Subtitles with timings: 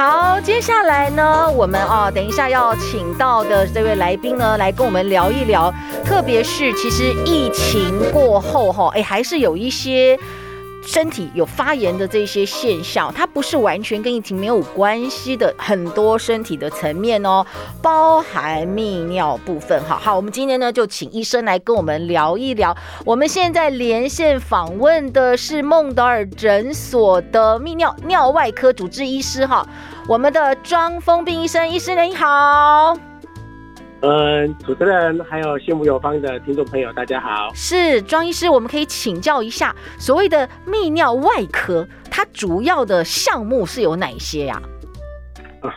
[0.00, 5.70] 好，接下来呢，我们啊，等一下要请到的这位来宾呢，来跟我们聊一聊。
[6.02, 10.18] 特别是，其实疫情过后哈，哎，还是有一些
[10.90, 17.46] 身体有发炎的这些现象，它不是完全跟疫情没有关系的，很多身体的层面哦，
[17.80, 19.80] 包含泌尿部分。
[19.84, 22.76] 好好，我们今天呢就请医生来跟我们聊一聊。
[23.04, 29.64] 我们现在连线访问的是孟德尔诊所的泌尿尿外科主治医师哈。
[30.08, 33.09] 我们的庄丰彬医生，医师您好。
[34.02, 37.52] 嗯，主持人还有幸福有方的听众朋友，大家好。
[37.54, 44.60] 是庄医师，我们可以请教一下，所谓的泌尿外科，它主要的项目是有哪些呀？
[45.60, 45.74] 啊，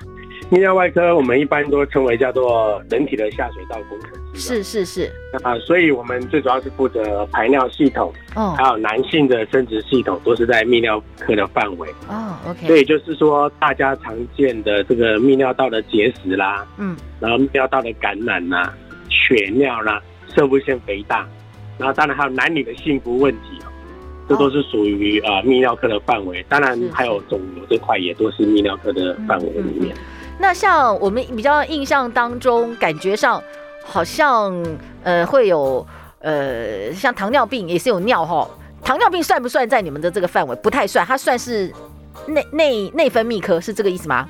[0.49, 4.11] 泌尿外科我们一般都称为叫做人体的下水道工程。
[4.35, 5.11] 是是是
[5.43, 12.35] 啊，所以我们最主要是负责排尿系统，哦，还有男性的生殖系统都是在泌尿科的范围哦。
[12.47, 18.73] OK，所以就是说大家常见的这个泌尿道的结石啦，嗯，然后泌尿道的感染呐、啊、
[19.09, 20.01] 血尿啦、
[20.35, 21.27] 摄护腺肥大，
[21.77, 23.69] 然后当然还有男女的幸福问题哦，
[24.29, 26.43] 这都是属于啊泌尿科的范围。
[26.49, 29.95] 当然还有肿瘤这块也都是泌尿科的范围里面。
[30.39, 33.41] 那像我们比较印象当中，感觉上。
[33.83, 34.53] 好像
[35.03, 35.85] 呃会有
[36.19, 38.49] 呃像糖尿病也是有尿哈，
[38.83, 40.55] 糖尿病算不算在你们的这个范围？
[40.57, 41.71] 不太算，它算是
[42.27, 44.27] 内内内分泌科，是这个意思吗？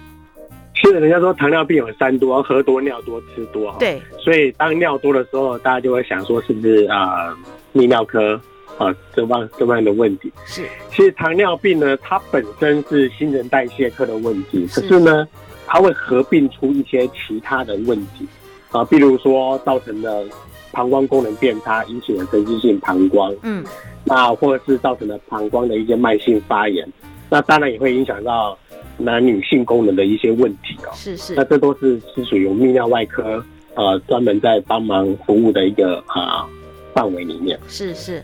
[0.76, 3.78] 是的，人家说糖尿病有三多，喝多尿多吃多哈。
[3.80, 7.34] 对，所以当尿多的时候，大家就会想说是不是啊
[7.74, 8.34] 泌尿科
[8.78, 10.34] 啊这方这方面的问题？
[10.46, 15.26] 是，其实糖尿病呢，它本身是新陈代谢科的问题，可是呢，
[15.68, 18.28] 它会合并出一些其他的问题。
[18.74, 20.26] 啊，比如说造成了
[20.72, 23.64] 膀胱功能变差，引起了神经性膀胱，嗯，
[24.04, 26.86] 那或者是造成了膀胱的一些慢性发炎，
[27.30, 28.58] 那当然也会影响到
[28.98, 30.90] 男女性功能的一些问题哦。
[30.94, 33.44] 是是，那这都是是属于泌尿外科
[33.76, 36.50] 呃专门在帮忙服务的一个啊
[36.94, 37.60] 范围里面。
[37.68, 38.24] 是是。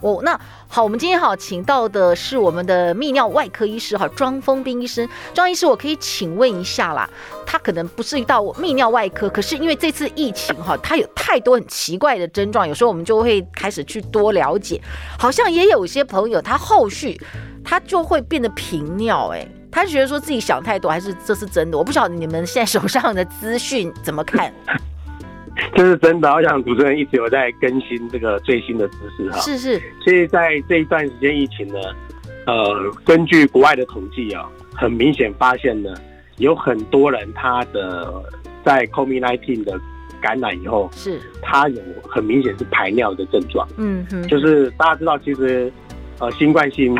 [0.00, 0.38] 哦，那
[0.68, 5.08] 好，我们今天好请到的是我们的泌尿外科医师哈，庄丰斌医生。
[5.34, 7.08] 庄医师，我可以请问一下啦，
[7.44, 14.80] 他可能不是到泌尿外科，可是因为这次疫情哈，他有太多很奇怪的症状，有时候我们就会开始去多了解。
[15.18, 17.20] 好像也有一些朋友他后续
[17.64, 21.76] 他就会变得频尿，哎，他觉得说自己想太多，还是这是真的？
[21.76, 24.52] 我不晓得你们现在手上的资讯怎么看。
[25.74, 29.38] 这是真的，我想主持人一直有在更新这个最新的知识哈。
[29.40, 29.80] 是是。
[30.04, 31.78] 所以在这一段时间疫情呢，
[32.46, 35.92] 呃，根据国外的统计啊，很明显发现呢，
[36.36, 38.22] 有很多人他的
[38.64, 39.78] 在 COVID-19 的
[40.20, 43.66] 感染以后，是，他有很明显是排尿的症状。
[43.76, 44.26] 嗯哼。
[44.28, 45.72] 就是大家知道，其实
[46.18, 46.94] 呃，新冠性。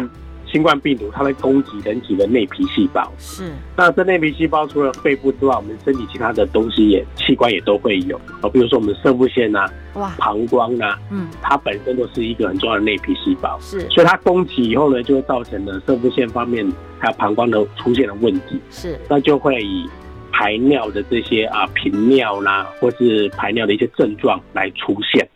[0.50, 3.52] 新冠病毒它会攻击人体的内皮细胞，是。
[3.76, 13.80] 那这内皮细胞除了肺部之外，我们身体其他的东西也器官也都会有啊，比如说我们肾部腺呐，哇，膀胱呐，嗯，它本身都是一个很重要的内皮细胞，是。
[13.90, 16.66] 所以它攻击以后呢，就会造成了肾部腺方面
[16.98, 18.98] 还有膀胱的出现了问题，是。
[19.08, 19.88] 那就会以
[20.32, 25.28] 排尿的这些啊频尿啦，或是排尿的一些症状来出现。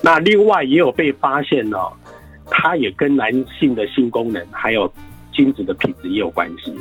[0.00, 1.78] 那另外也有被发现呢。
[2.50, 4.92] 它也跟男性的性功能还有
[5.32, 6.74] 精子的品质也有关系。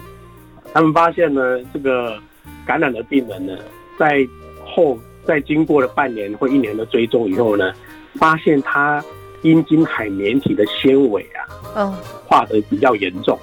[0.73, 2.17] 他们发现呢，这个
[2.65, 3.57] 感染的病人呢，
[3.97, 4.27] 在
[4.65, 7.73] 后在经过了半年或一年的追踪以后呢，
[8.15, 9.03] 发现他
[9.43, 11.39] 阴茎海绵体的纤维啊，
[11.75, 11.93] 嗯，
[12.27, 13.37] 化得比较严重。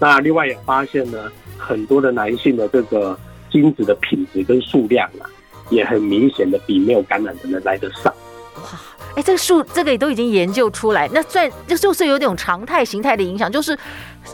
[0.00, 3.18] 那另外也发现呢，很多的男性的这个
[3.50, 5.28] 精子的品质跟数量啊，
[5.68, 8.14] 也很明显的比没有感染的人来得少。
[9.16, 13.76] 哎，这个数这个也都已经研究出来，那算这就是有点常态形态的影响，就是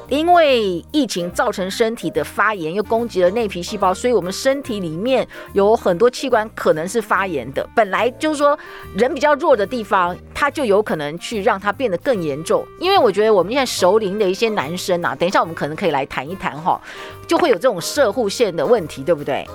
[0.09, 7.67] 因为疫情造成身体的发炎，又攻击了内皮细胞，所以我们身体里面有很多器官可能是发炎的。
[7.75, 8.57] 本来就是说
[8.95, 12.63] 人比较弱的地方，它就有可能去让它变得更严重。
[12.79, 16.79] 因为我觉得我们现在熟龄的一些男生啊，等一下我们可能可以来谈一谈哈，
[17.27, 19.47] 就会有这种射护腺的问题，对不对？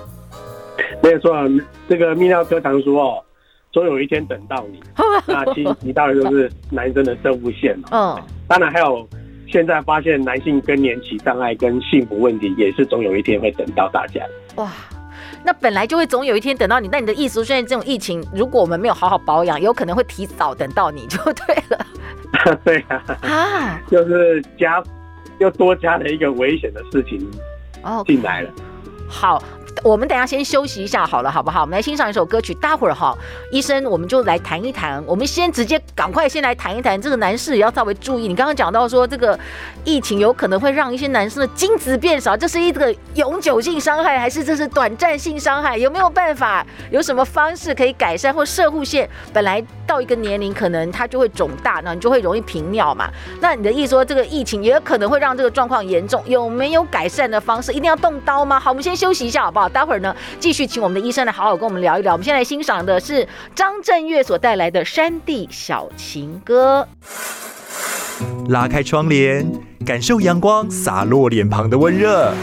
[1.03, 1.31] 没有错，
[1.87, 3.23] 这个泌尿科常说哦。
[3.71, 4.81] 总有一天等到你，
[5.25, 8.19] 那其实提到的就是男生的生物线哦。
[8.19, 9.07] 嗯，当然还有
[9.47, 14.21] 现在发现男性更年期障碍跟幸福问题，也是总有一天会等到大家。
[14.55, 14.69] 哇，
[15.45, 16.89] 那本来就会总有一天等到你。
[16.91, 21.85] 那你的意思，现在这种疫情，如果我们没有好好保养，有可能会提早等到你就对了。
[22.65, 24.83] 对啊，啊，就是加
[25.39, 27.25] 又多加了一个危险的事情
[27.83, 28.49] 哦进来了。
[29.07, 29.41] 好。
[29.83, 31.61] 我们等下先休息一下好了，好不好？
[31.61, 32.53] 我们来欣赏一首歌曲。
[32.55, 33.17] 待会儿哈，
[33.51, 35.03] 医生我们就来谈一谈。
[35.07, 38.27] 我们先直接赶快先来谈一谈这个男士也要稍微注意。
[38.27, 39.37] 你刚刚讲到说这个
[39.83, 45.77] 疫情有可能会让一些男生的精子变少，这是一个永久性伤害还是这是短暂性伤害？
[45.77, 46.65] 有没有办法？
[46.91, 48.31] 有什么方式可以改善？
[48.31, 53.09] 或射护腺本来到一个年龄可能它就会肿大，那你就会容易频尿嘛？
[53.39, 56.21] 那你的意思说这个疫情也有可能会让这个状况严重？
[56.27, 57.71] 有没有改善的方式？
[57.71, 58.59] 一定要动刀吗？
[58.59, 59.60] 好，我们先休息一下好不好？
[59.61, 62.13] 好待会儿呢，继续请我们的医生来好好跟我们聊一聊。
[62.13, 66.87] 我们现在欣赏的是张震岳所带来的《山地小情歌》。
[68.49, 69.45] 拉开窗帘，
[69.85, 72.33] 感受阳光洒落脸庞的温热。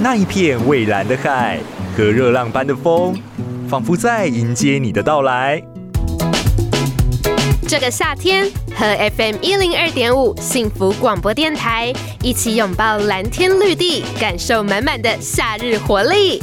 [0.00, 1.58] 那一片蔚蓝的海
[1.96, 3.16] 和热浪般的风，
[3.68, 5.60] 仿佛在迎接你的到来。
[7.68, 11.92] 这个夏天，和 FM 一零二点五幸福广播电台
[12.22, 16.42] 一起拥抱蓝天绿地，感受满满的夏日活力。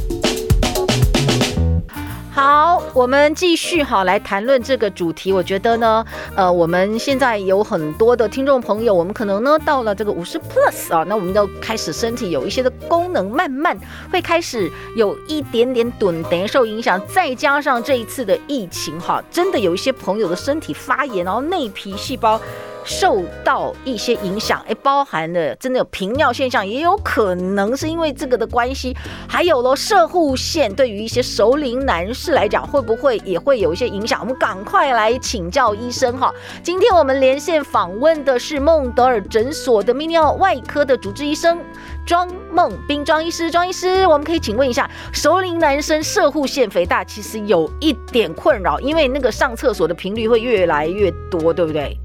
[2.36, 5.32] 好，我们继续好来谈论这个主题。
[5.32, 6.06] 我觉得呢，
[6.36, 13.80] 呃，我们现在有很多的听众朋友，我们可能呢到了这个五十 plus 啊，那我们都开始身体有一些的功能慢慢
[14.12, 17.02] 会开始有一点点钝，等受影响。
[17.08, 22.38] 再加上这一次的疫情哈，真的有一些朋友的身体发炎，然后内皮细胞。
[22.86, 28.96] 受到一些影响，哎，包含了真的有频尿现象，也有可能是因为这个的关系。
[29.28, 34.22] 还有咯，射护腺，对于一些熟龄男士来讲，会不会也会有一些影响？
[34.22, 36.32] 我们赶快来请教医生哈。
[36.64, 41.60] 今天我们连线访问的是孟德尔诊所的泌尿外科的主治医生
[42.06, 43.50] 庄梦斌庄医师。
[43.50, 51.98] 庄医师，我们可以请问一下，熟龄男生射护腺肥大其实有一点困扰，因为那个上厕所的频率会越来越多，对不对？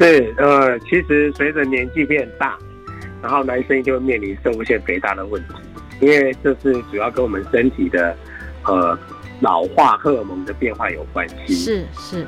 [0.00, 2.56] 是，呃，其实随着年纪变大，
[3.22, 5.54] 然后男生就会面临摄护腺肥大的问题，
[6.00, 8.16] 因为这是主要跟我们身体的，
[8.64, 8.98] 呃，
[9.40, 11.52] 老化荷尔蒙的变化有关系。
[11.52, 12.26] 是是，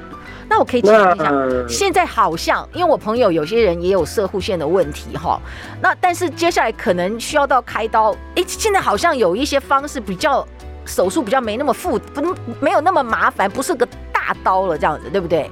[0.51, 5.41] 那我可以请问一下，呃、现在好像因为我朋友有些人也有射护腺的问题哈，
[5.81, 10.47] 那但是接下来可能需要到开刀，哎，现在好像有一些方式比较
[10.85, 15.51] 手术比较没那么复，不没有那么麻烦，不是个大刀了这样子，对不对？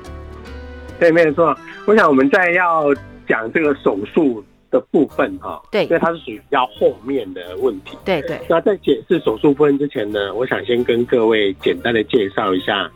[1.00, 1.56] 对，没有错。
[1.87, 2.94] 我想我们在要
[3.26, 7.97] 讲这个手术的部分哈，对，因为它是属于比较后面的问题。
[8.05, 8.38] 对对。
[8.49, 12.88] 那在解释手术部分之前呢，我想先跟各位简单的介绍一下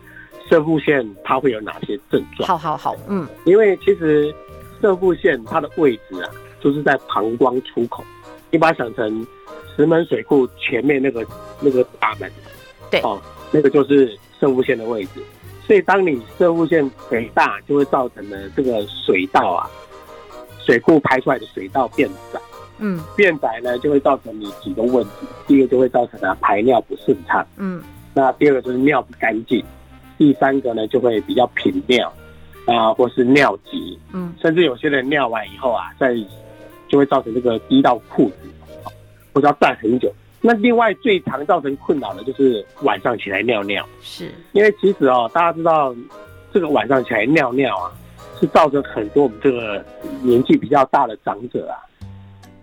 [0.49, 2.47] 射护腺它会有哪些症状。
[2.47, 4.33] 好好好，嗯，因为其实
[4.81, 6.31] 射护腺它的位置啊，
[6.61, 8.05] 就是在膀胱出口，
[8.51, 9.27] 你把它想成
[9.75, 11.27] 石门水库前面那个
[11.61, 12.31] 那个大门，
[12.91, 13.19] 对，哦，
[13.51, 15.23] 那个就是射护腺的位置。
[15.67, 19.71] 所以，当你射护线肥大，就会造成了这个水道啊，
[20.65, 22.41] 水库排出来的水道变窄。
[22.79, 25.27] 嗯，变窄呢，就会造成你几个问题。
[25.47, 27.47] 第一个就会造成啊排尿不顺畅。
[27.57, 27.83] 嗯，
[28.13, 29.65] 那第二个就是尿不干净。
[30.19, 32.13] 第三个呢，就会比较频尿
[32.67, 33.99] 啊，或是尿急。
[34.13, 36.15] 嗯，甚至有些人尿完以后啊，在
[36.89, 38.37] 就会造成这个滴到裤子，
[39.33, 40.13] 或者要站很久。
[40.47, 45.97] 那另外最常造成困扰的就是晚上起来尿尿，是因为其实哦，大家知道
[46.53, 47.91] 这个晚上起来尿尿啊，
[48.39, 49.83] 是造成很多我们这个
[50.21, 51.81] 年纪比较大的长者啊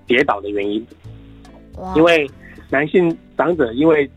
[0.06, 0.86] 跌倒的原因。
[1.96, 2.30] 因为
[2.70, 4.08] 男性长者因为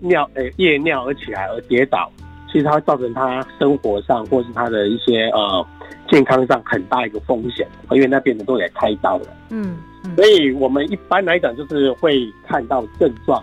[0.00, 2.12] 尿呃夜尿而起来而跌倒，
[2.52, 5.66] 其实它会造成他生活上或是他的一些呃
[6.10, 9.26] 健康上很大一个风险，因为那边的都得开刀了。
[9.48, 9.78] 嗯。
[10.14, 13.42] 所以我们一般来讲，就是会看到症状，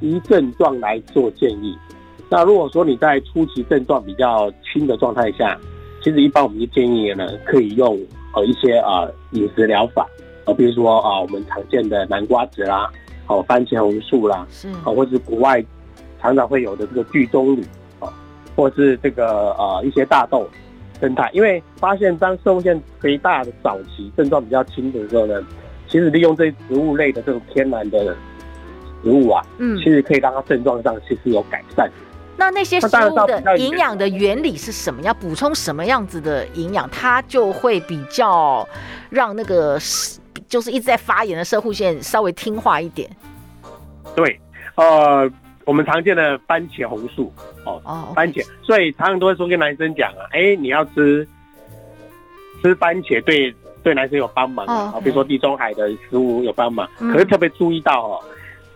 [0.00, 1.76] 依症状来做建议。
[2.28, 5.58] 那如果说你在初期症状比较轻的状态下，
[6.02, 7.98] 其实一般我们就建议呢，可以用
[8.34, 10.06] 呃一些啊饮食疗法，
[10.44, 12.90] 呃比如说啊我们常见的南瓜子啦，
[13.26, 15.64] 哦番茄红素啦，是啊或是国外
[16.20, 17.64] 常常会有的这个聚棕榈
[18.00, 18.12] 啊，
[18.56, 20.48] 或是这个呃一些大豆
[21.00, 25.42] 生态，因为发现当摄护腺肥大的早期症状比较轻的时候呢。
[25.92, 28.16] 其实利用这些植物类的这种天然的
[29.04, 31.86] 植物啊，嗯，其实可以让它症状上其实有改善。
[32.34, 35.02] 那那些食物的营养的原理是什么？
[35.02, 38.66] 要补充什么样子的营养，它就会比较
[39.10, 39.78] 让那个
[40.48, 43.08] 就是一直在发炎的射护腺稍微听话一点。
[44.16, 44.40] 对，
[44.76, 45.30] 呃，
[45.66, 47.30] 我们常见的番茄红素
[47.64, 51.28] 哦，哦，番茄，所以常常都会说跟男生讲啊，哎，你要吃
[52.62, 56.88] 吃番茄对对男生有帮忙啊，比如说地中海的食物有帮忙。
[56.98, 58.20] 可是特别注意到哦，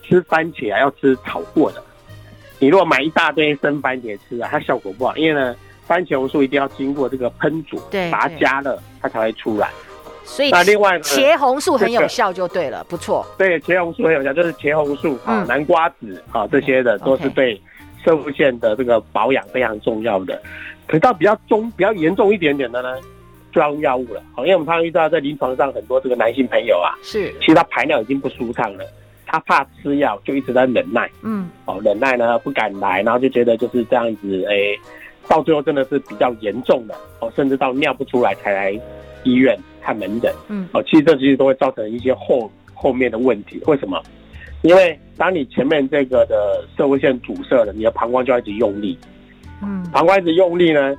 [0.02, 1.82] 吃番茄啊要吃炒过的。
[2.58, 5.54] 你如果买一大堆生番茄吃啊，它效果不好，因为呢，
[5.86, 9.70] 番茄红素一定要经过这个烹煮，对，把它加热，它才会出来。
[10.24, 13.24] 所以那另外茄红素很有效就对了，不错。
[13.38, 17.60] 对，茄红素很有效，就是茄红素啊、南瓜子啊这些的都是对
[18.04, 20.42] 摄护腺的这个保养非常重要的。
[20.88, 22.96] 可是到比较中、比较严重一点点的呢，
[23.56, 24.22] 就要用药物了。
[24.34, 28.84] 好，因为我们常常遇到在临床上很多这个男性朋友啊，是，其实他排尿已经不舒畅了。
[29.24, 31.10] 他怕吃药，就一直在忍耐。
[31.22, 34.78] 嗯，哦，忍耐呢，不敢来，然后就觉得就是这样子，哎、欸，
[35.26, 38.78] 到最后真的是比较严重的，哦，甚至到尿不出来才来
[39.24, 40.30] 医院看门诊。
[40.48, 43.58] 嗯，哦，其实这其实都会造成一些后后面的问题。
[43.66, 43.98] 为什么？
[44.60, 48.98] 因为当你前面这个的社会线阻塞了，你的膀胱就要一直用力。
[49.62, 50.94] 嗯，膀胱一直用力呢，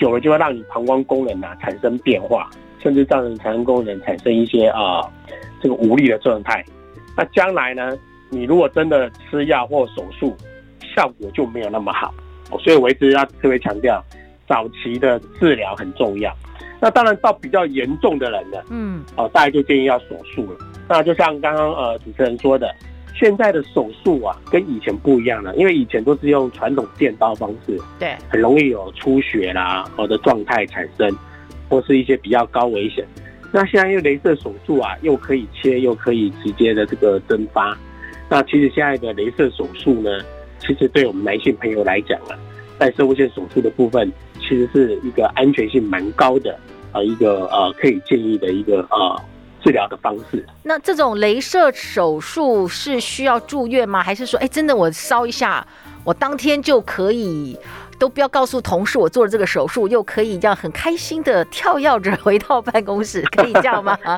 [0.00, 2.48] 久了就会让你膀胱功能啊产生变化，
[2.82, 5.10] 甚至造成产生功能产生一些啊、呃、
[5.62, 6.64] 这个无力的状态。
[7.14, 7.96] 那将来呢？
[8.30, 10.36] 你如果真的吃药或手术，
[10.94, 12.14] 效果就没有那么好。
[12.60, 14.02] 所以我一直要特别强调，
[14.48, 16.32] 早期的治疗很重要。
[16.80, 20.58] 那当然到比较严重的人呢，嗯，哦，大家就建议要手术了。
[20.88, 22.72] 那就像刚刚呃主持人说的，
[23.20, 31.14] 现在的手术啊跟以前不一样了，因为以前都是用传统电刀方式，对，很容易有出血啦，或者状态产生，
[31.68, 33.06] 或是一些比较高危险。
[33.52, 37.76] 那现在因为雷射手术啊，又可以切，又可以直接的这个蒸发。
[38.30, 40.10] 那其实现在的镭射手术呢，
[40.58, 42.32] 其实对我们男性朋友来讲啊，
[42.78, 44.10] 在生物线手术的部分，
[44.40, 46.58] 其实是一个安全性蛮高的
[46.90, 49.20] 啊，一个呃可以建议的一个呃
[49.62, 50.46] 治疗的方式。
[50.62, 54.02] 那这种镭射手术是需要住院吗？
[54.02, 55.66] 还是说，哎，真的我烧一下，
[56.04, 57.58] 我当天就可以？
[57.98, 63.98] 都不要告诉同事我做了这个手术，又可以这样很开心的跳跃着回到办公室，可以这样吗？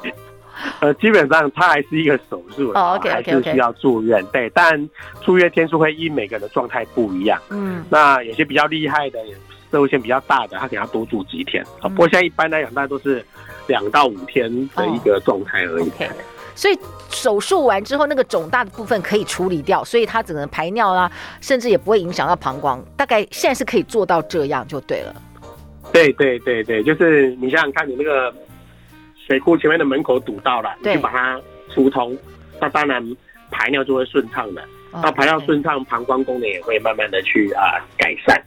[0.81, 4.25] 呃，基本上它还是一个手术哦，OK 是需要住院。
[4.27, 4.89] 对，但
[5.23, 7.41] 住院天数会因每个人的状态不一样。
[7.49, 9.19] 嗯，那有些比较厉害的，
[9.73, 11.65] 社会性比较大的，他可能要多住几天。
[11.83, 13.25] 嗯、不过现在一般来讲，大家都是
[13.67, 15.89] 两到五天的一个状态而已。
[15.89, 16.09] 哦 okay.
[16.55, 16.79] 所以
[17.09, 22.85] 手术完之后，那个肿大的部分可以处理掉，所以它只能排尿啦，甚至也不会影响到膀胱。
[22.95, 25.15] 大概现在是可以做到这样就对了。
[25.95, 28.33] 对对对对，就是你想想看，你那个
[29.27, 31.41] 水库前面的门口堵到了，你就把它
[31.75, 32.15] 疏通，
[32.61, 33.03] 那当然
[33.51, 34.63] 排尿就会顺畅的。
[34.93, 38.39] 那排尿顺畅，膀胱功能也会慢慢的去啊改善。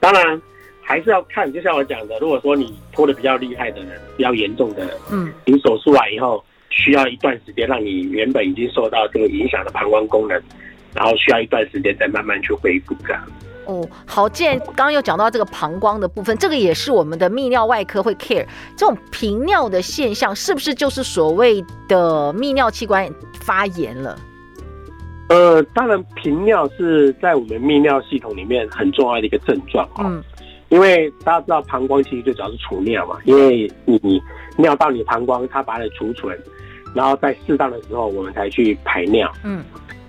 [0.00, 0.40] 当然
[0.84, 6.44] 还是要看，就像我讲的，如果说你拖的比较厉害的人，比较严重的人，嗯，你手术完以后。
[6.76, 10.36] 需要一段时间，让你原本已经受到这个影响的膀胱功能，
[10.92, 13.22] 然后需要一段时间再慢慢去恢复这样。
[13.66, 18.44] 哦，好，既然刚刚又讲到这个膀胱的部分，这个也是我们的泌尿外科会 care
[18.76, 23.08] 这种频尿的现象，是不是就是所谓的泌尿器官
[23.40, 24.18] 发炎了？
[25.28, 29.88] 呃，当然，频尿是在我们泌尿系统里面很重要的一个症状。
[30.00, 30.20] 嗯。
[30.70, 34.20] 因为大家知道膀胱其实最主要是储尿嘛，因为你
[34.56, 36.36] 尿到你膀胱，它把它储存，
[36.94, 39.30] 然后在适当的时候我们才去排尿。
[39.44, 39.62] 嗯，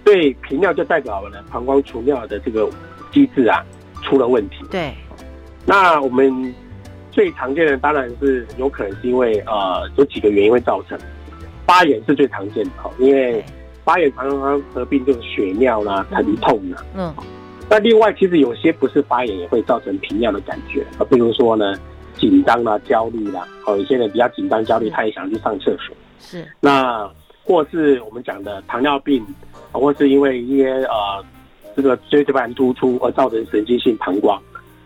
[0.05, 2.69] 所以频尿就代表了膀胱储尿的这个
[3.12, 3.63] 机制啊
[4.01, 4.57] 出了问题。
[4.71, 4.93] 对，
[5.65, 6.53] 那我们
[7.12, 10.97] 最常见的当然是有可能是因为呃有几个原因会造成
[11.65, 13.43] 发炎是最常见的，因为
[13.83, 16.83] 发炎常常合并就是血尿啦、疼痛啦。
[16.95, 17.13] 嗯。
[17.67, 21.74] 那另外，其实有些不是发炎也会造成频尿的感觉啊，比如说呢，
[22.15, 25.95] 紧张啦、焦虑啦，哦，有些人比较紧张、焦虑，他也想去上厕所。
[26.19, 26.48] 是。
[26.60, 27.10] 那
[27.43, 29.25] 或是我们讲的糖尿病，
[29.72, 31.25] 或是因为一些呃
[31.75, 34.39] 这个椎间盘突出而造成神经性膀胱，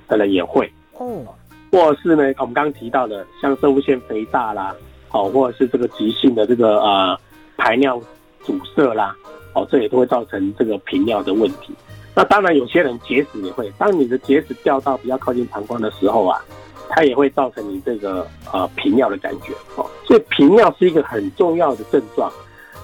[0.08, 0.72] 可能也会。
[0.94, 1.24] 哦。
[1.72, 4.74] 或是呢，我们刚刚提到的，像摄护腺肥大啦，
[5.12, 7.20] 哦，或者是这个急性的这个呃
[7.58, 8.02] 排尿
[8.42, 9.16] 阻塞啦，
[9.54, 11.74] 哦，这也都会造成这个频尿的问题。
[12.20, 13.72] 那当然，有些人结石也会。
[13.78, 16.44] 当你的结石掉到比较靠近膀胱的时候啊，
[16.90, 19.90] 它也会造成你这个呃频尿的感觉哦。
[20.06, 22.30] 所以频尿是一个很重要的症状，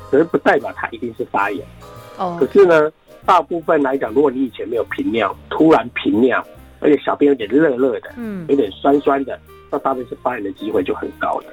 [0.10, 1.68] 可是不代表它一定是发炎
[2.18, 2.38] 哦。
[2.40, 2.90] 可是呢，
[3.26, 6.42] 大部分来讲，如果你以前没有频尿，突然频尿，
[6.80, 9.38] 而且小便有点热热的，嗯，有点酸酸的，
[9.70, 11.48] 那大部分是发炎的机会就很高了。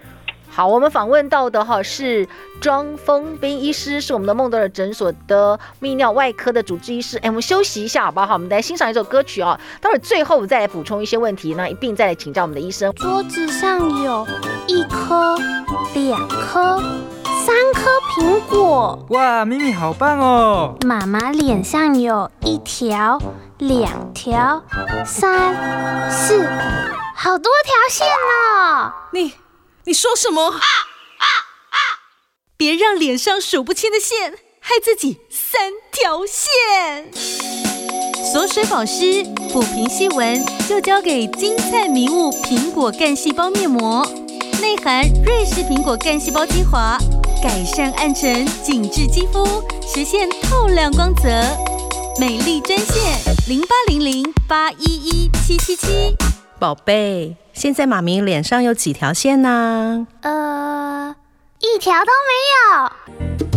[0.54, 2.28] 好，我们访问到的哈是
[2.60, 7.16] 庄丰斌医师，是我们的孟德尔诊所的泌尿外科的主治医师。
[7.22, 8.34] 哎，我们休息一下好不好？
[8.34, 12.92] 我们来欣赏一首歌曲啊，待会儿最后我们再来补充一些问题，那一并再来请教我们的医生。
[12.92, 14.26] 桌子上有
[14.66, 15.38] 一颗、
[15.94, 16.78] 两颗、
[17.46, 19.06] 三颗苹果。
[19.08, 20.76] 哇，咪咪好棒哦！
[20.84, 23.18] 妈妈脸上有一条、
[23.56, 24.62] 两条、
[25.06, 26.46] 三、四，
[27.16, 28.92] 好多条线哦。
[29.12, 29.32] 你。
[29.84, 30.40] 你说什么？
[30.48, 31.26] 啊啊
[31.70, 31.76] 啊！
[32.56, 37.10] 别让脸上数不清的线害自己三条线。
[38.32, 44.06] 锁水保湿、抚平细纹，就交给金灿迷雾苹果干细胞面膜，
[44.60, 46.96] 内含瑞士苹果干细胞精华，
[47.42, 51.28] 改善暗沉、紧致肌肤，实现透亮光泽。
[52.20, 56.14] 美丽专线零八零零八一一七七七。
[56.62, 60.06] 宝贝，现在马明脸上有几条线呢？
[60.20, 61.16] 呃，
[61.58, 63.51] 一条都没有。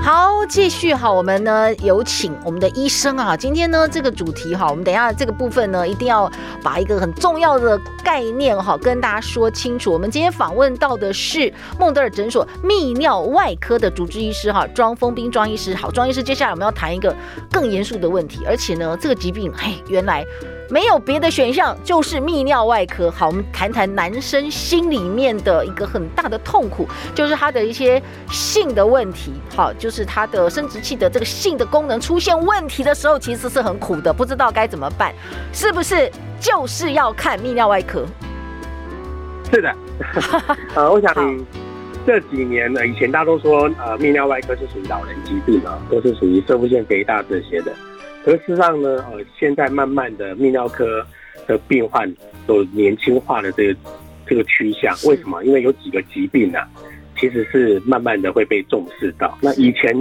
[0.00, 3.36] 好，继续哈，我们呢有请我们的医生啊。
[3.36, 6.30] 今天呢这个主题哈，我们等一下这个部分呢一定要
[6.62, 9.92] 把一个很重要的概念哈跟大家说清楚。
[9.92, 15.74] 我们今天访问到的是孟德尔诊所泌尿外科的主治医师哈庄丰彬庄医师。
[15.74, 17.14] 好，庄医师，接下来我们要谈一个
[17.52, 20.24] 更严肃的问题，而且呢这个疾病嘿原来。
[20.70, 23.10] 没有别的选项，就是泌尿外科。
[23.10, 29.32] 好，我们谈谈男生心里面的一个很大的痛苦，就是他的一些性的问题。
[29.56, 35.12] 好，就是他的生殖器的这个性的功能出现问题的时候，其实是很苦的，不知道该怎么办。
[35.52, 38.04] 是不是就是要看泌尿外科？
[39.50, 39.74] 是的，
[40.76, 41.14] 呃，我想
[42.06, 47.72] 这几年呢，以前大家都说，呃，泌尿外科是属于老人疾病啊，都是属于摄护腺肥大这些的。
[48.24, 51.06] 可事实上呢，呃，现在慢慢的泌尿科
[51.46, 52.12] 的病患
[52.46, 53.78] 有年轻化的这个
[54.26, 54.94] 这个趋向。
[55.08, 55.42] 为什么？
[55.44, 56.68] 因为有几个疾病呢，啊，
[57.18, 59.38] 其实是慢慢的会被重视到。
[59.40, 59.94] 那以前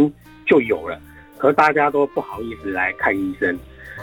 [0.45, 0.99] 就有了，
[1.37, 3.57] 可是大家都不好意思来看医生，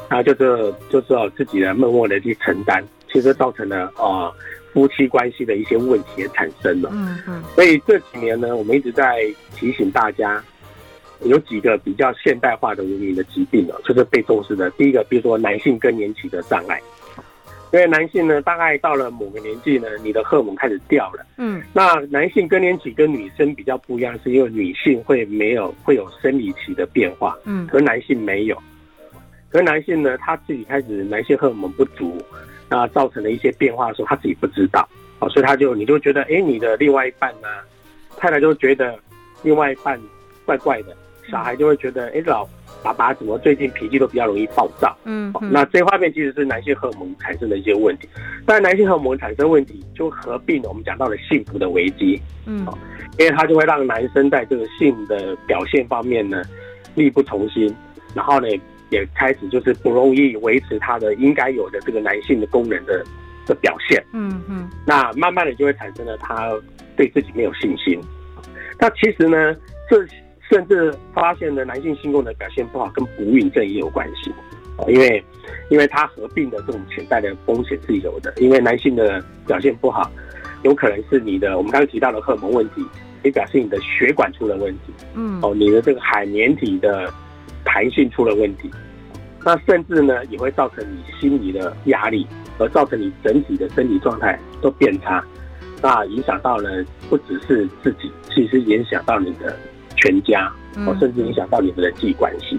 [0.08, 4.34] 然后就是就只好自己的默默的去承担，其实造成了啊，呃，
[4.72, 6.88] 夫妻关系的一些问题也产生了。
[6.94, 7.42] 嗯嗯。
[7.54, 10.42] 所以这几年呢，我们一直在提醒大家。
[11.24, 14.70] 有几个比较现代化的文明的疾病呢，就是被重视的。
[14.72, 16.80] 第一个，比如说男性更年期的障碍，
[17.72, 21.26] 因为男性呢，大概到了某个年纪呢，你的荷尔蒙开始掉了。
[21.38, 28.56] 嗯，那男性更年期跟女生比较不一样，是因为女性会没有会有生理期的变化，嗯，可是男性没有。
[29.50, 32.16] 可是男性呢，他自己开始男性荷尔蒙不足，
[32.68, 34.88] 那造成了一些变化的时候，他自己不知道，
[35.20, 37.48] 哦，所以他就你就觉得，哎，你的另外一半呢，
[38.16, 38.98] 太太就觉得
[39.42, 40.00] 另外一半
[40.44, 40.96] 怪怪的。
[41.30, 42.46] 小孩就会觉得，哎，老
[42.82, 44.94] 爸爸怎么最近脾气都比较容易暴躁？
[45.04, 48.08] 嗯，嗯，那这方面其实是男性荷尔蒙产生的一些问题。
[48.46, 52.20] 但男性荷尔蒙产生问题，就合并了我们讲到的幸福的危机。
[52.44, 52.66] 嗯，
[53.18, 56.42] 因为它就会让男生在这个性的表现方面呢，
[56.94, 57.74] 力不从心，
[58.14, 58.48] 然后呢，
[58.90, 63.02] 也开始就是不容易维持他的应该有的这个男性的功能的
[63.46, 64.04] 的表现。
[64.12, 66.52] 嗯嗯，那慢慢的就会产生了他
[66.96, 67.98] 对自己没有信心。
[68.78, 69.56] 那其实呢，
[69.88, 70.06] 这。
[70.50, 74.32] 甚至发现了男性性功能表现不好，跟不孕症也有关系，
[74.86, 75.24] 因为，
[75.70, 78.32] 因为它合并的这种潜在的风险是有的。
[78.36, 80.10] 因为男性的表现不好，
[80.62, 82.84] 有可能是你的我们刚刚提到的荷尔蒙问题，
[83.22, 87.10] 也表示你的血管出了问题，嗯，哦，你的这个海绵体的
[87.64, 88.70] 弹性出了问题，
[89.44, 92.26] 那甚至呢也会造成你心理的压力，
[92.58, 95.24] 而造成你整体的身体状态都变差，
[95.82, 99.56] 那影响到了不只是自己，其实影响到你的。
[100.04, 100.52] 全家，
[100.86, 102.58] 哦，甚至影响到你的人际关系。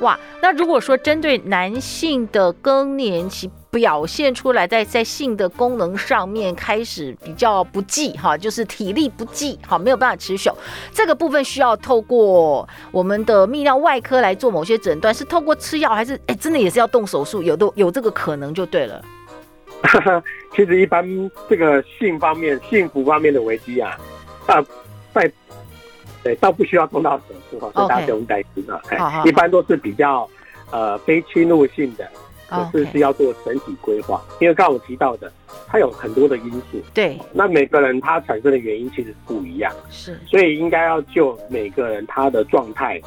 [0.00, 10.56] 哇，那如果说针对男性的更年期表现出来，在在性的功能上面开始比较不济哈，就是体力不济，好，没有办法持久，
[10.92, 17.42] 这个部分需要透过我们的泌尿外科来做某些诊断，是透过吃药还是哎，真的也是要动手术？
[17.42, 19.04] 有的有这个可能就对了。
[20.56, 23.96] 其实一般这个性方面、幸福方面的危机啊，
[24.46, 24.64] 大，
[25.14, 25.30] 在。
[26.24, 28.80] 对，倒不需要动到手术哈，所以大家不用担心啊。
[28.90, 29.28] Okay.
[29.28, 30.26] 一般都是比较
[30.70, 32.08] 呃非侵入性的，
[32.48, 34.24] 可是是要做整体规划。
[34.40, 35.30] 因为刚刚我提到的，
[35.68, 36.80] 它有很多的因素。
[36.94, 42.98] 对，那每个人他产生的原因其实不一样，是，所以应该要就每个人他的状态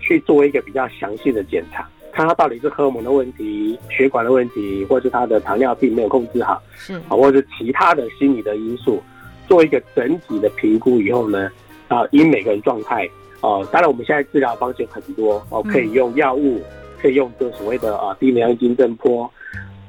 [0.00, 9.02] 去做一个比较详细的检查，看他到底是荷尔蒙的问题、血管的问题，或是他的糖尿病没有控制好，是，或者是其他的心理的因素，
[9.46, 11.50] 做一个整体的评估以后呢。
[11.92, 13.06] 啊，因每个人状态，
[13.42, 16.58] 哦、呃，当然我们现在治疗方式很多哦，可以用药物，
[17.02, 19.30] 可以用这所谓的啊低能量金震波，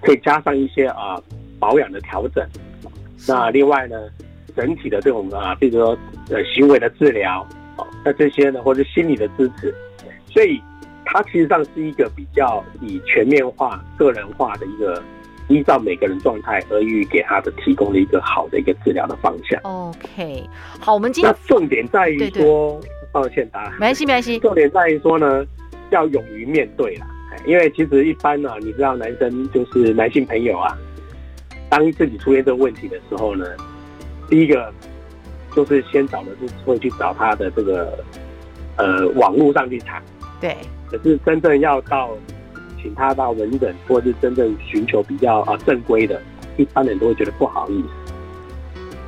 [0.02, 1.18] 可以加上一些啊
[1.60, 2.46] 保养的调整。
[3.26, 3.96] 那另外呢，
[4.54, 5.98] 整体的这种啊，比如说
[6.30, 9.74] 呃行为的治疗，哦，那这些呢，或者心理的支持，
[10.30, 10.62] 所以
[11.06, 15.02] 它其实上是一个比较以全面化、个人化的一个。
[15.54, 19.60] 依照每个人状态而予给他的提供了一个好的一个治疗的方向。
[19.63, 20.44] OK，
[20.80, 22.80] 好，我们今天那重点在于说，
[23.12, 24.39] 抱歉大家，没关系没关系。
[24.39, 25.46] 重点在于说呢，
[25.92, 27.08] 要勇于面对啦，
[27.46, 30.76] 因为其实一般呢、啊，你知道男生就是男性朋友啊，
[31.70, 33.46] 当自己出现这个问题的时候呢，
[34.30, 34.74] 第一个
[35.56, 37.98] 就是先找的是会去找他的这个
[38.78, 40.02] 呃网络上去查，
[40.42, 40.58] 对。
[40.89, 42.12] 可是真正要到
[42.84, 46.22] 请他到门诊，或是真正寻求比较啊正规的，
[46.58, 48.13] 一般人都会觉得不好意思。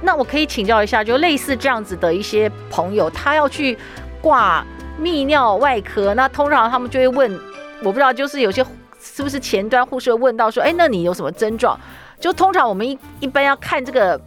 [0.02, 3.78] 那我可以请教一下，就类似这样子的一些朋友，他要去
[4.22, 4.66] 挂
[5.02, 7.40] 泌尿外科，那通常他们就会问，
[7.84, 8.66] 我不知道，就是有些
[9.02, 11.78] 是不是前端护士会问到说，哎，那你有什么症状？
[12.20, 14.20] 就通常我们一一般要看这个，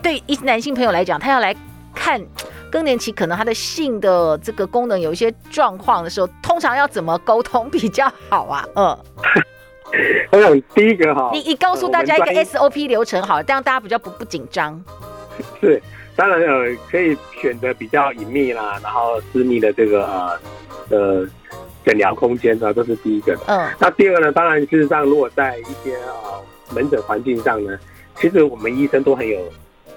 [0.00, 1.54] 对一男性朋友来讲，他要来
[1.94, 2.20] 看
[2.74, 8.66] 更年期可能他的性的这个功能有一些状况的时候，通常要怎么沟通比较好啊？
[8.74, 8.98] 嗯，
[10.32, 14.82] 我想第一个哈，你你告诉大家一个 SOP 流程好，这样大家比较不不紧张。
[15.60, 15.80] 是，
[16.16, 20.40] 当然呃，可以选择比较隐秘啦，然后私密的这个呃
[20.90, 21.26] 呃
[21.84, 23.42] 诊疗空间呢，这是第一个的。
[23.46, 26.42] 嗯，那第二个呢，当然事实上，如果在一些呃
[26.74, 27.78] 门诊环境上呢，
[28.16, 29.38] 其实我们医生都很有，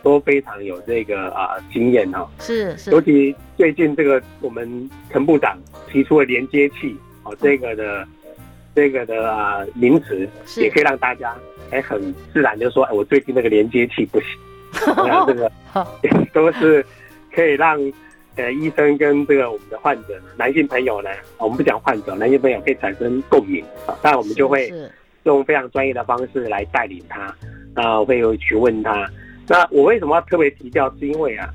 [0.08, 2.26] 都非常有这个啊、呃、经验哈。
[2.39, 2.91] 是是。
[2.91, 5.58] 尤其最近这个我们陈部长
[5.91, 8.32] 提出了连接器哦，这个的、嗯、
[8.74, 10.26] 这个的啊、呃、名词，
[10.62, 11.36] 也可以让大家
[11.72, 14.30] 哎很自然就说，哎，我最近那个连接器不行。
[14.96, 15.52] 那这个
[16.34, 16.86] 都是
[17.36, 17.78] 可以让
[18.36, 23.93] 呃医生跟这个我们的患者男性朋友呢，我们不讲患者，男性朋友可以产生共鸣啊。
[24.02, 24.72] 那我们就会
[25.24, 27.36] 用非常专业的方式来带领他，
[27.76, 29.06] 啊，会有询问他。
[29.47, 30.89] 那我为什么要特别提到？
[30.97, 31.49] 是因为啊，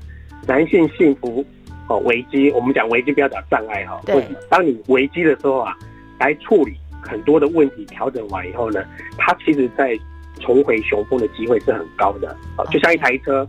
[0.47, 1.45] 男性幸福
[1.87, 4.01] 哦危机，我们讲危机不要讲障碍哈。
[4.05, 4.25] 对。
[4.49, 5.77] 当你危机的时候啊，
[6.19, 8.83] 来处理很多的问题，调整完以后呢，
[9.17, 9.97] 他其实在。
[10.39, 13.47] 重回雄风的机会是很高的啊，就像一台车，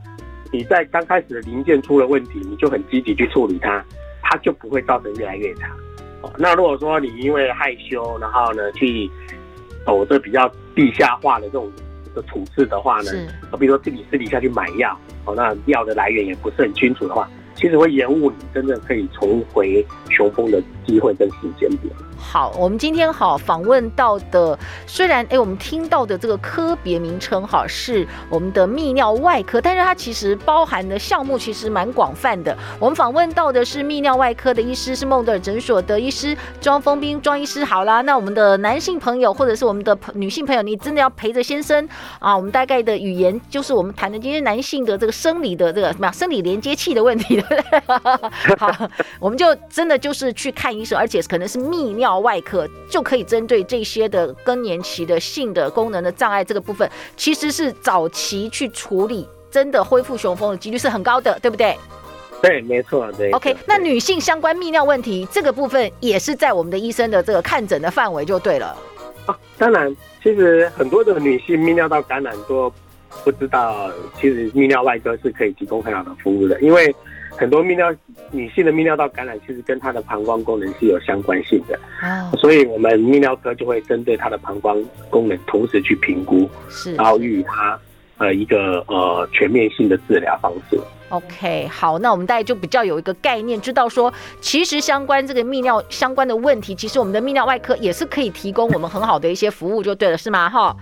[0.53, 3.83] 你在刚开始的零件出了问题，你就很积极去处理它，
[4.23, 5.67] 它就不会造成越来越差。
[6.21, 9.11] 哦，那如果说你因为害羞，然后呢去
[9.87, 11.73] 走这比较地下化的这种
[12.15, 13.11] 的处置的话呢，
[13.59, 21.93] 比如说自己私底下去买药，哦，那药的来源也不是很清楚的话，其实会延误你真正可以重回雄风的机会跟时间点。
[22.17, 32.57] 好，我们今天好访问到的，虽然哎，我们听到的这个科别名称哈是我们的泌尿外科，但是它其实包含的项目其实蛮广泛的。
[32.81, 37.63] 我们访问到的是泌尿外科的医师，是孟德尔诊所的医师庄丰斌庄医师。
[37.63, 41.87] 好啦，那我们的男性朋友或者是我们的女性朋友，你真的要陪着先生
[42.19, 42.35] 啊？
[42.35, 47.44] 我们大概的语言就是我们谈的今天男性的这个生理的这个什么生理连接器的问题，
[48.59, 52.15] 好，我们就真的就是去看医生，而且可能是泌尿。
[52.25, 61.77] 外科就可以针对这些的更年期的性的功能的障碍这个部分，其实是早期去处理，真的恢复雄风的几率是很高的，对不对？
[62.41, 63.31] 对，没错，对。
[63.33, 68.75] OK，那女性相关泌尿问题这个部分也是在我们的医生的这个看诊的范围就对了。
[69.27, 72.73] 啊，当然，其实很多的女性泌尿道感染都
[73.23, 76.95] 不知道，其实泌尿外科是可以提供很好的服务的，因为。
[77.37, 77.93] 很多泌尿
[78.31, 81.79] 女性的泌尿道感染，其实跟她的膀胱功能是有相关性的，
[82.39, 87.79] 所以我们泌尿科就会针对她的膀胱功能同时去评估，是，然后予以她
[88.19, 90.79] 呃一个呃全面性的治疗方式。
[91.11, 100.49] OK，好，那我们大家就比较有一个概念，知道说其实相关这个泌尿相关的问题，其实我们的泌尿外科也是可以提供我们很好的一些服务，就对了，是吗？
[100.49, 100.75] 哈。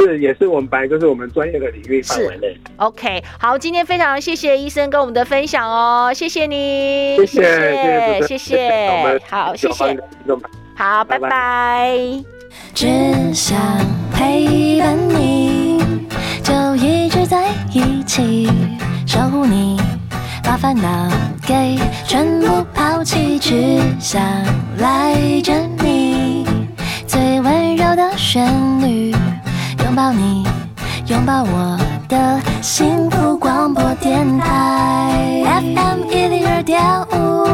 [0.00, 2.56] 是，也是我们本来就是我们专业的领域范围内。
[2.76, 7.42] OK，好，今天非常谢谢医生跟我们的分享哦，谢谢你，谢谢，
[8.22, 9.98] 谢谢，谢谢，好，谢谢，
[10.74, 11.98] 好，拜拜。
[12.74, 12.86] 只
[13.34, 13.58] 想
[14.12, 15.82] 陪伴你，
[16.42, 18.48] 就一直在一起，
[19.06, 19.78] 守护你，
[20.42, 21.08] 把烦恼
[21.46, 24.20] 给全部抛弃，只想
[24.78, 26.46] 赖着你，
[27.06, 28.44] 最温柔的旋
[28.80, 29.14] 律。
[29.90, 30.46] 拥抱你，
[31.06, 31.76] 拥抱我
[32.08, 37.44] 的幸福广播电台 FM 一零二点五。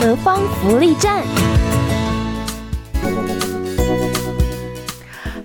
[0.00, 1.22] 何方福利站。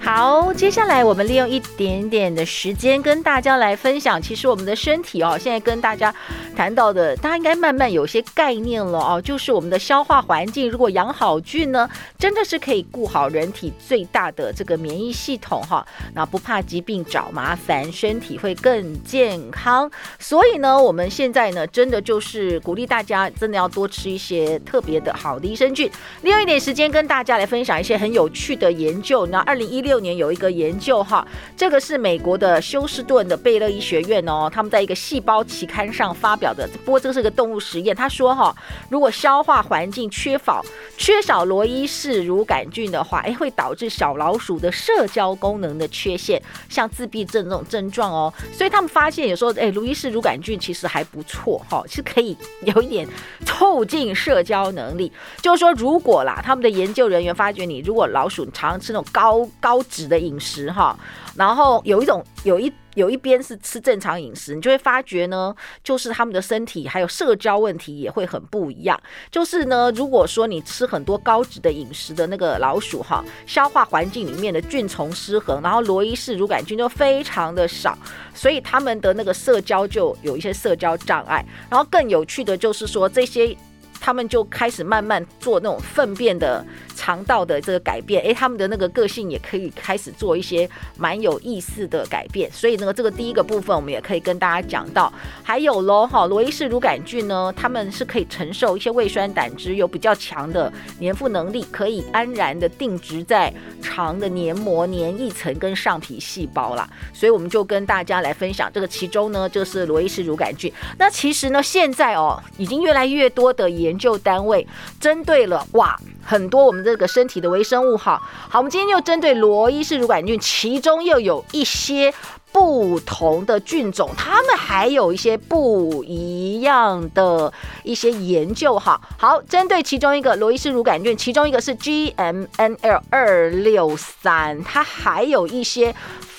[0.04, 4.22] 好，接下来我们利用一点点的时间跟大家来分享。
[4.22, 6.14] 其实我们的身体哦，现在跟大家
[6.54, 9.22] 谈到的，大家应该慢慢有些概念了哦。
[9.22, 11.90] 就是我们的消化环境，如果养好菌呢，
[12.20, 15.88] 真的是可以顾好人体最大的这个免疫系统哈。
[16.14, 19.90] 那不怕疾病找麻烦，身体会更健康。
[20.20, 25.90] 所以呢，我们现在呢，真的就是鼓励大家，真的要多吃一些特别的好的益生菌。
[26.24, 29.26] 利用一点时间跟大家来分享一些很有趣的研究。
[29.28, 29.93] 那二零一六。
[29.94, 31.24] 六年有一个研究哈，
[31.56, 36.68] 这个是美国的休斯顿的贝勒医学院哦，他们在一个细胞期刊上发表的。
[36.84, 38.56] 不过这个是个动物实验，他说哈，
[38.90, 40.64] 如果消化环境缺乏
[40.98, 48.34] 缺少罗伊氏乳杆菌的话，哎，会导致小老鼠的社交功能的缺陷，像自闭症这种症状哦。
[48.52, 53.08] 所以他们发现有时候，哎，罗伊氏乳杆菌其实还不错哈，是可以有一点
[53.46, 55.12] 促进社交能力。
[55.40, 60.98] 就是说，如果啦，他们的研究人员发觉你如果老鼠常吃那种高高脂的饮食哈，
[61.36, 69.00] 然后有一种有一有一边是吃正常饮食，你就会发觉呢，就是他们的身体还有社交问题也会很不一样。
[69.32, 77.98] 就是呢，如果说你吃很多高脂的饮食的那个老鼠哈，消化环境里面的菌虫失衡，然后罗伊氏乳杆菌就非常的少，
[78.34, 81.46] 所以他们的那个社交就有一些社交障碍。
[81.70, 83.56] 然后更有趣的就是说这些。
[84.04, 86.62] 他们就开始慢慢做那种粪便的
[86.94, 92.52] 肠道的这个改变，诶，他们的那个个性也可以开始做一些蛮有意思的改变。
[92.52, 95.12] 所以呢，这个第一个部分我们也可以跟大家讲到。
[95.42, 106.86] 还有喽，哈，罗伊氏乳杆菌呢，他们是可以承受一些胃酸胆汁，有比较强的粘附能力，可以安然的定植在肠的黏膜、黏液层跟上皮细胞啦。
[107.14, 110.70] 所以我们就跟大家来分享这个，其中呢就是罗伊氏乳杆菌。
[110.98, 114.68] 那其实呢，现在哦，已经越来越多的研研究单位
[115.00, 122.12] 针对了哇，很多我们这个身体的微生物哈，好，我们今天又针对罗伊氏乳杆菌，其中又有一些
[122.52, 127.54] 不同的菌种，它们还有一些不一样的
[127.84, 129.00] 一些研究哈。
[129.20, 135.94] 好，针对其中一个罗伊氏乳杆菌，其中一个是 GMNL 二六三，它还有一些。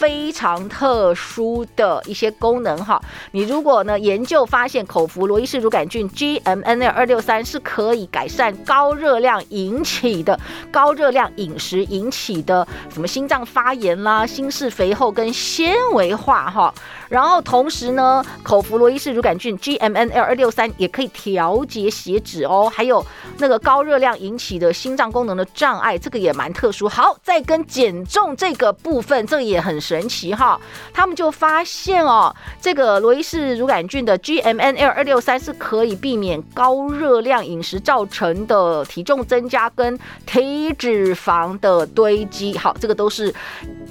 [0.05, 10.39] 非常特殊的一些功能哈，你如果呢研究发现口服罗伊氏乳杆菌 GMNL 二六三是可以改善高热量引起的
[10.71, 16.75] 高热量饮食引起的什么心脏发炎啦、心室肥厚跟纤维化哈，
[17.09, 23.05] 然后同时呢口服罗伊氏乳杆菌 GMNL 二六三也可以调节血脂哦，还有
[23.39, 26.89] 那个高热量引起的心脏功能的障碍，这个也蛮特殊。
[26.89, 29.75] 好，再跟减重这个部分，这个也很。
[29.85, 30.59] 神奇哈，
[30.95, 42.57] 他们就发现哦，这个罗伊氏乳杆菌的 GMNL 二六三是可以避免高热量饮食造成的体重增加跟体脂肪的堆积。
[42.57, 43.35] 好，这个都是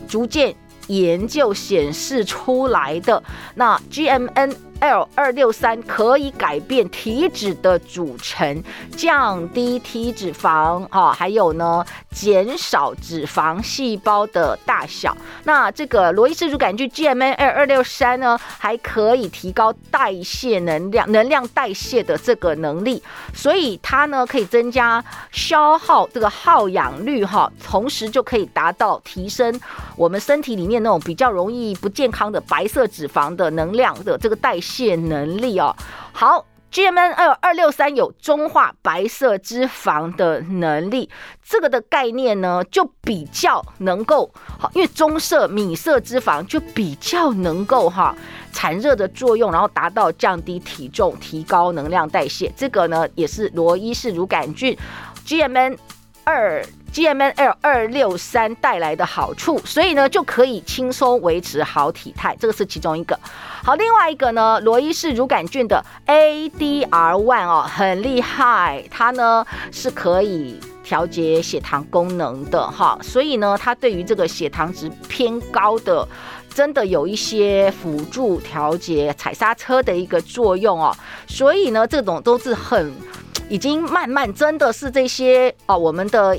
[0.08, 0.56] 逐渐
[0.88, 3.22] 研究显示出来的。
[3.56, 8.62] 那 GMN L 二六三可以改变体脂的组成，
[8.98, 15.16] 降低体脂肪啊，还有呢，减少脂肪细胞的大小。
[15.46, 23.02] 那这个罗伊氏乳杆菌 GMN L 二六三呢，还可以提高代谢能量、能量代谢的这个能力，
[23.34, 29.58] 所以它呢可以增加消耗这个耗氧率哈，同时就可以达到提升
[29.96, 34.73] 我们身体里面那种比较容易不健康的白色脂肪的能量的这个代谢。
[34.74, 35.76] 谢能力哦，
[36.12, 41.08] 好，G M N 二二六三有中化白色脂肪的能力，
[41.44, 48.16] 这个的概念呢就比较能够好，因为棕色米色脂肪就比较能够哈
[48.52, 54.76] 产热的作用，然后达到降低体重、提高能量代谢，这个呢也是罗伊氏乳杆菌
[55.24, 55.78] GMN
[56.24, 56.66] 二。
[56.94, 63.20] GMNL 二六三带来的好处，所以呢就可以轻松维持好体态，这个是其中一个。
[63.64, 76.08] 好，另外一个呢，罗伊氏乳杆菌的 ADR one 哦，很厉害，它呢是可以调节血糖功能的哈，所以呢它对于这个血糖值偏高的，
[76.54, 80.96] 真的有一些辅助调节、踩刹车的一个作用哦。
[81.26, 82.94] 所以呢，这种都是很
[83.50, 86.38] 已经慢慢真的是这些哦，我们的。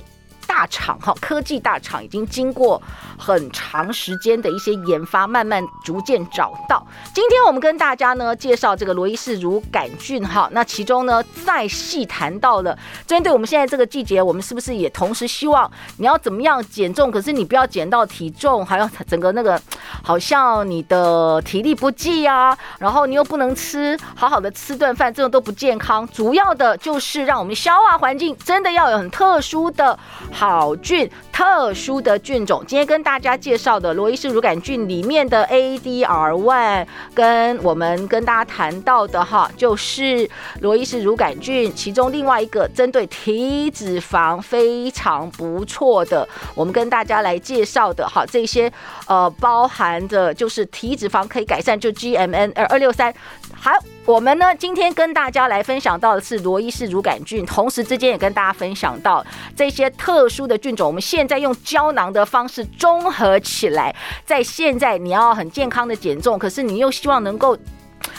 [0.54, 2.80] 大厂哈，科技大厂已经经过
[3.18, 6.86] 很长时间的一些研发，慢慢逐渐找到。
[7.12, 17.10] 今天我们跟大家呢介绍这个罗伊氏乳杆菌哈，那其中呢再细谈到了针对我们现在这个季节，我们是不是也同时希望你要怎么样减重？
[17.10, 19.60] 可是你不要减到体重，还要整个那个
[20.04, 26.06] 好像你的体力不济啊，然后你又不能吃好好的吃顿饭，这种都不健康。
[26.12, 29.98] 主要的就是让我们消化环境真的要有很特殊的。
[30.30, 32.62] 好好菌，特殊的菌种。
[32.68, 40.28] 今天跟大家介绍的罗伊氏乳杆菌里面的 A D R one，跟我们跟大家谈到的哈，就是
[40.60, 41.74] 罗伊氏乳杆菌。
[41.74, 48.70] 其中另外一个针对体脂肪非常不错的，我们跟大家来介绍的哈，这些
[49.06, 53.14] 呃包含的就是体脂肪可以改善，就 G M N 二二六三。
[53.54, 53.72] 好，
[54.06, 59.24] 我们呢今天跟大家来分享到的是罗伊氏乳杆菌，同时之间也跟大家分享到
[59.56, 63.94] 这些特殊的菌种，我们现在用胶囊的方式综合起来，
[64.26, 67.56] 在现在你要很健康的减重，可是你又希望能够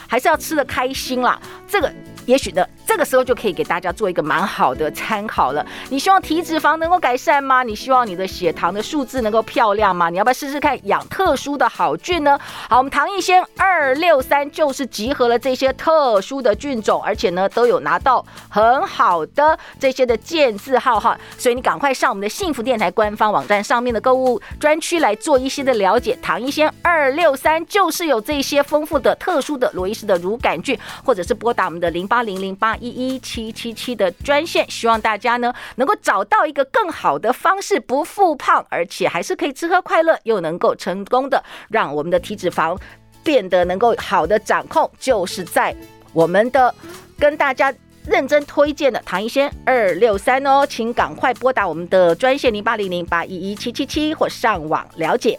[0.07, 1.93] 还是要吃的开心啦，这个。
[2.25, 5.63] 也许呢，这个时候就可以给大家做一个蛮好的参考了。
[5.89, 7.61] 你希望体脂肪能够改善吗？
[7.61, 10.09] 你希望你的血糖的数字能够漂亮吗？
[10.09, 12.39] 你要不要试试看养特殊的好菌呢？
[12.67, 21.15] 好，我们唐艺仙二六三就是集合了这些特殊的菌种，而且呢都有拿到很好的这些的健字号哈。
[21.37, 26.17] 所以你赶快上我们的幸福电台官方网站上面的购物专区来做一些的了解。
[26.23, 32.14] 唐艺仙二六三就是有这些丰富的特殊的罗伊氏的乳杆菌，或者是拨打我们的零八。
[32.15, 42.79] 八零零八一一七七七的专线，希望大家呢能够找到一个更好的方式，不复胖，而且还是可以吃喝快乐，又能够成功的让我们的体脂肪
[43.21, 45.75] 变得能够好的掌控，就是在
[46.13, 46.73] 我们的
[47.19, 47.73] 跟大家
[48.07, 55.37] 认真推荐的唐艺纤二六三哦，请赶快拨打我们的专线零八零零八一一七七七或上网了解。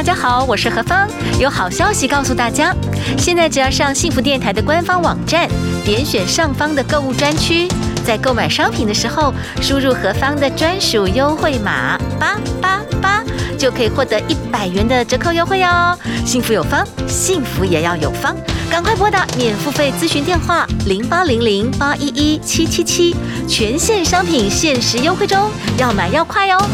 [0.00, 1.06] 大家好，我是何芳，
[1.38, 2.74] 有好消息告诉大家。
[3.18, 5.46] 现在只要上幸福电台的官方网站，
[5.84, 7.68] 点选上方的购物专区，
[8.02, 13.22] 在购买商品的时候，输入何芳的专属优惠码八八八，
[13.58, 15.94] 就可以获得一百元的折扣优惠哦。
[16.24, 18.34] 幸福有方，幸福也要有方，
[18.70, 23.14] 赶快拨打免付费咨询电话零八零零八一一七七七，
[23.46, 26.70] 全线商品限时优惠中，要买要快哦。